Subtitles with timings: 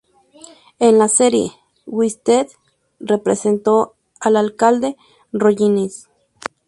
[0.79, 1.51] En la serie
[1.85, 2.47] "Twisted"
[2.99, 4.97] representó al alcalde
[5.31, 6.09] Rollins.